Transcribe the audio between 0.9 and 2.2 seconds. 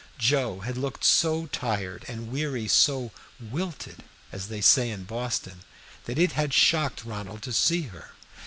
so tired